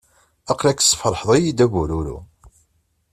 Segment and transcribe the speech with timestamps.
[0.51, 2.17] Aql-ak tesferḥeḍ-iyi-d a bururu.